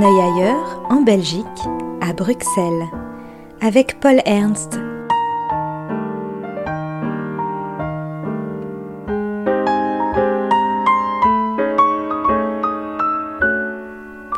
un 0.00 0.02
œil 0.02 0.20
ailleurs, 0.20 0.82
en 0.88 1.02
Belgique, 1.02 1.44
à 2.00 2.12
Bruxelles, 2.12 2.88
avec 3.60 4.00
Paul 4.00 4.22
Ernst. 4.24 4.78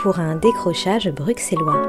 Pour 0.02 0.18
un 0.18 0.34
décrochage 0.36 1.08
bruxellois. 1.10 1.82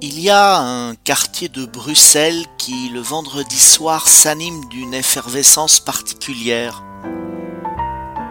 Il 0.00 0.18
y 0.20 0.30
a 0.30 0.58
un 0.58 0.94
quartier 0.96 1.48
de 1.48 1.66
Bruxelles 1.66 2.44
qui, 2.58 2.88
le 2.88 3.00
vendredi 3.00 3.58
soir, 3.58 4.08
s'anime 4.08 4.64
d'une 4.70 4.92
effervescence 4.92 5.78
particulière, 5.78 6.82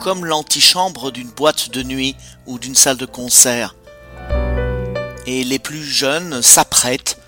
comme 0.02 0.26
l'antichambre 0.26 1.12
d'une 1.12 1.30
boîte 1.30 1.70
de 1.70 1.84
nuit 1.84 2.16
ou 2.46 2.60
d'une 2.60 2.76
salle 2.76 2.98
de 2.98 3.06
concert. 3.06 3.76
Et 5.26 5.44
les 5.44 5.60
plus 5.60 5.84
jeunes 5.84 6.42
s'apprêtent, 6.42 7.20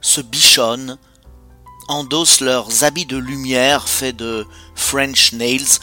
se 0.00 0.20
bichonnent, 0.20 0.98
endossent 1.88 2.40
leurs 2.40 2.84
habits 2.84 3.06
de 3.06 3.16
lumière 3.16 3.88
faits 3.88 4.16
de 4.16 4.46
French 4.74 5.32
nails, 5.32 5.78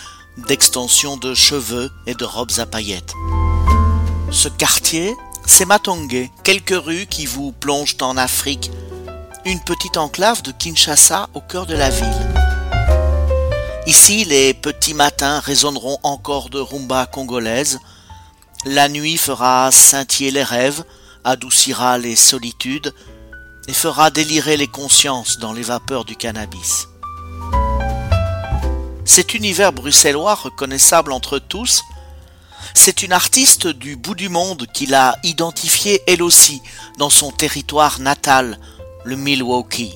d'extensions 0.47 1.17
de 1.17 1.33
cheveux 1.33 1.89
et 2.07 2.13
de 2.13 2.25
robes 2.25 2.51
à 2.57 2.65
paillettes. 2.65 3.13
Ce 4.31 4.49
quartier, 4.49 5.13
c'est 5.45 5.65
Matongé, 5.65 6.31
quelques 6.43 6.75
rues 6.75 7.07
qui 7.07 7.25
vous 7.25 7.51
plongent 7.51 7.97
en 8.01 8.17
Afrique, 8.17 8.71
une 9.45 9.61
petite 9.61 9.97
enclave 9.97 10.41
de 10.41 10.51
Kinshasa 10.51 11.29
au 11.33 11.41
cœur 11.41 11.65
de 11.65 11.75
la 11.75 11.89
ville. 11.89 12.34
Ici, 13.87 14.25
les 14.25 14.53
petits 14.53 14.93
matins 14.93 15.39
résonneront 15.39 15.97
encore 16.03 16.49
de 16.49 16.59
rumba 16.59 17.05
congolaise, 17.05 17.79
la 18.65 18.89
nuit 18.89 19.17
fera 19.17 19.69
scintiller 19.71 20.31
les 20.31 20.43
rêves, 20.43 20.83
adoucira 21.23 21.97
les 21.97 22.15
solitudes 22.15 22.93
et 23.67 23.73
fera 23.73 24.09
délirer 24.09 24.57
les 24.57 24.67
consciences 24.67 25.37
dans 25.37 25.53
les 25.53 25.61
vapeurs 25.61 26.05
du 26.05 26.15
cannabis. 26.15 26.87
Cet 29.05 29.35
univers 29.35 29.71
bruxellois 29.71 30.33
reconnaissable 30.33 31.11
entre 31.11 31.37
tous 31.37 31.83
c'est 32.73 33.03
une 33.03 33.13
artiste 33.13 33.67
du 33.67 33.95
bout 33.95 34.15
du 34.15 34.29
monde 34.29 34.65
qui 34.73 34.85
l'a 34.85 35.15
identifiée 35.23 36.01
elle 36.07 36.23
aussi 36.23 36.61
dans 36.97 37.09
son 37.09 37.31
territoire 37.31 37.99
natal, 37.99 38.59
le 39.03 39.15
Milwaukee. 39.15 39.93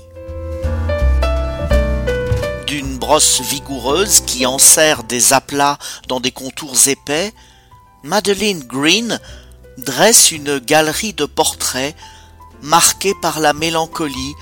Vigoureuse 3.17 4.21
qui 4.21 4.45
enserre 4.45 5.03
des 5.03 5.33
aplats 5.33 5.79
dans 6.07 6.19
des 6.19 6.31
contours 6.31 6.87
épais, 6.87 7.33
Madeleine 8.03 8.59
Green 8.59 9.19
dresse 9.77 10.31
une 10.31 10.59
galerie 10.59 11.13
de 11.13 11.25
portraits 11.25 11.95
marqués 12.61 13.15
par 13.19 13.39
la 13.39 13.53
mélancolie 13.53 14.35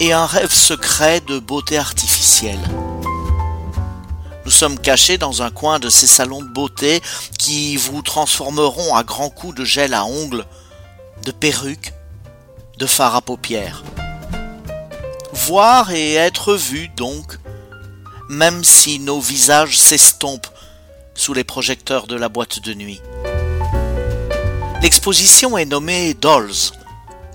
et 0.00 0.12
un 0.12 0.26
rêve 0.26 0.52
secret 0.52 1.20
de 1.20 1.38
beauté 1.38 1.78
artificielle. 1.78 2.60
Nous 4.44 4.50
sommes 4.50 4.78
cachés 4.78 5.16
dans 5.16 5.42
un 5.42 5.50
coin 5.50 5.78
de 5.78 5.88
ces 5.88 6.06
salons 6.06 6.42
de 6.42 6.48
beauté 6.48 7.00
qui 7.38 7.76
vous 7.76 8.02
transformeront 8.02 8.94
à 8.94 9.04
grands 9.04 9.30
coups 9.30 9.54
de 9.54 9.64
gel 9.64 9.94
à 9.94 10.04
ongles, 10.04 10.44
de 11.24 11.32
perruques, 11.32 11.94
de 12.78 12.86
fard 12.86 13.16
à 13.16 13.22
paupières. 13.22 13.82
Voir 15.32 15.92
et 15.92 16.14
être 16.14 16.54
vu 16.54 16.88
donc, 16.88 17.38
même 18.28 18.64
si 18.64 18.98
nos 18.98 19.20
visages 19.20 19.78
s'estompent 19.78 20.48
sous 21.14 21.32
les 21.32 21.44
projecteurs 21.44 22.06
de 22.06 22.16
la 22.16 22.28
boîte 22.28 22.60
de 22.60 22.74
nuit. 22.74 23.00
L'exposition 24.82 25.56
est 25.56 25.64
nommée 25.64 26.14
Dolls, 26.14 26.72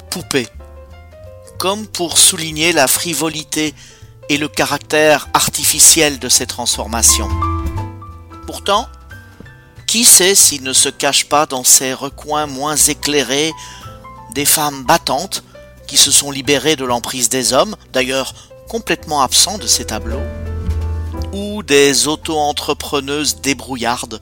poupées, 0.09 0.47
comme 1.57 1.87
pour 1.87 2.17
souligner 2.17 2.71
la 2.71 2.87
frivolité 2.87 3.73
et 4.29 4.37
le 4.37 4.47
caractère 4.47 5.27
artificiel 5.33 6.19
de 6.19 6.29
ces 6.29 6.45
transformations. 6.45 7.29
Pourtant, 8.45 8.87
qui 9.87 10.05
sait 10.05 10.35
s'il 10.35 10.63
ne 10.63 10.73
se 10.73 10.89
cache 10.89 11.25
pas 11.25 11.45
dans 11.45 11.63
ces 11.63 11.93
recoins 11.93 12.45
moins 12.45 12.77
éclairés 12.77 13.51
des 14.33 14.45
femmes 14.45 14.83
battantes 14.83 15.43
qui 15.87 15.97
se 15.97 16.11
sont 16.11 16.31
libérées 16.31 16.77
de 16.77 16.85
l'emprise 16.85 17.27
des 17.27 17.51
hommes, 17.51 17.75
d'ailleurs 17.91 18.33
complètement 18.69 19.21
absents 19.21 19.57
de 19.57 19.67
ces 19.67 19.85
tableaux, 19.85 20.23
ou 21.33 21.63
des 21.63 22.07
auto-entrepreneuses 22.07 23.41
débrouillardes 23.41 24.21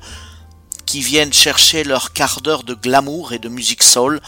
qui 0.86 1.02
viennent 1.02 1.34
chercher 1.34 1.84
leur 1.84 2.14
quart 2.14 2.42
d'heure 2.42 2.64
de 2.64 2.74
glamour 2.74 3.34
et 3.34 3.40
de 3.40 3.50
musique 3.50 3.84
soul 3.84 4.20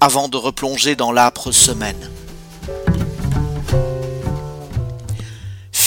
avant 0.00 0.28
de 0.28 0.36
replonger 0.36 0.96
dans 0.96 1.12
l'âpre 1.12 1.52
semaine. 1.52 2.10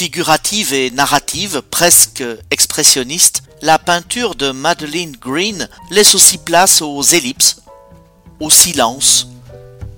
figurative 0.02 0.74
et 0.74 0.90
narrative, 0.90 1.62
presque 1.70 2.24
expressionniste, 2.50 3.44
la 3.62 3.78
peinture 3.78 4.34
de 4.34 4.50
Madeleine 4.50 5.12
Green 5.12 5.70
laisse 5.92 6.16
aussi 6.16 6.40
place 6.40 6.82
aux 6.82 7.04
ellipses, 7.04 7.62
au 8.40 8.50
silence, 8.50 9.28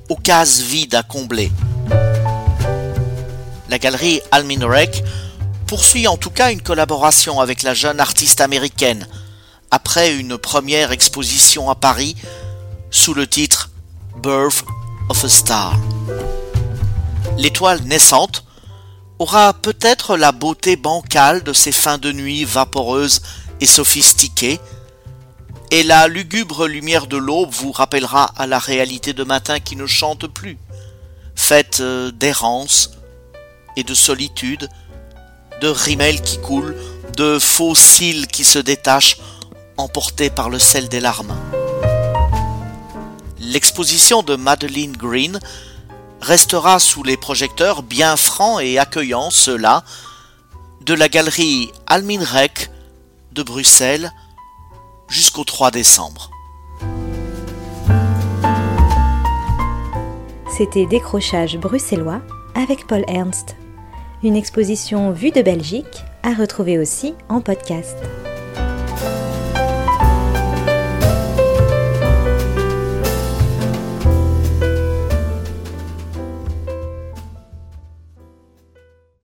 aux 0.10 0.18
cases 0.18 0.60
vides 0.60 0.96
à 0.96 1.04
combler. 1.04 1.54
La 3.70 3.80
galerie 3.80 4.20
Alminrek 4.32 5.06
poursuit 5.74 6.08
en 6.08 6.18
tout 6.18 6.30
cas 6.30 6.52
une 6.52 6.62
collaboration 6.62 7.40
avec 7.40 7.64
la 7.64 7.74
jeune 7.74 8.00
artiste 8.00 8.42
américaine, 8.42 9.08
après 9.72 10.16
une 10.16 10.38
première 10.38 10.92
exposition 10.92 11.68
à 11.68 11.74
Paris 11.74 12.16
sous 12.92 13.16
le 13.16 13.26
titre 13.26 13.72
Birth 14.22 14.64
of 15.10 15.26
a 15.26 15.30
Star. 15.30 15.80
L'étoile 17.40 17.82
naissante 17.86 18.46
aura 19.18 19.52
peut-être 19.52 20.16
la 20.16 20.32
beauté 20.32 20.76
bancale 20.76 21.42
de 21.42 21.54
ces 21.54 21.72
fins 21.72 21.98
de 21.98 22.12
nuit 22.12 22.44
vaporeuses 22.44 23.24
et 23.60 23.66
sophistiquées, 23.66 24.60
et 25.72 25.82
la 25.82 26.08
lugubre 26.08 26.68
lumière 26.68 27.08
de 27.08 27.18
l'aube 27.18 27.50
vous 27.50 27.72
rappellera 27.72 28.26
à 28.38 28.46
la 28.46 28.60
réalité 28.60 29.14
de 29.14 29.24
matin 29.24 29.60
qui 29.60 29.76
ne 29.76 29.88
chante 29.88 30.28
plus, 30.28 30.60
faite 31.36 31.80
euh, 31.80 32.12
d'errance 32.12 32.92
et 33.76 33.84
de 33.84 33.96
solitude, 33.96 34.70
de 35.62 35.68
rimels 35.68 36.22
qui 36.22 36.40
coulent, 36.40 36.76
de 37.16 37.40
faux 37.40 37.76
cils 37.76 38.28
qui 38.28 38.44
se 38.44 38.60
détachent, 38.60 39.18
emportés 39.78 40.30
par 40.30 40.50
le 40.50 40.60
sel 40.60 40.90
des 40.90 41.00
larmes. 41.00 41.36
L'exposition 43.40 44.24
de 44.24 44.36
Madeleine 44.36 44.96
Green 44.96 45.40
restera 46.22 46.80
sous 46.80 47.04
les 47.04 47.18
projecteurs 47.18 47.84
bien 47.84 48.16
francs 48.16 48.62
et 48.62 48.80
accueillants 48.80 49.30
ceux-là 49.30 49.84
de 50.82 50.94
la 50.94 51.10
galerie 51.10 51.72
Alminrek 51.88 52.70
de 53.32 53.44
Bruxelles 53.44 54.12
jusqu'au 55.08 55.44
3 55.44 55.72
décembre. 55.72 56.30
C'était 60.56 60.86
Décrochage 60.86 61.58
bruxellois 61.58 62.22
avec 62.56 62.86
Paul 62.86 63.04
Ernst. 63.08 63.56
Une 64.24 64.38
exposition 64.38 65.12
vue 65.12 65.32
de 65.32 65.42
Belgique 65.42 66.06
à 66.24 66.34
retrouver 66.34 66.80
aussi 66.80 67.14
en 67.28 67.42
podcast. 67.42 67.98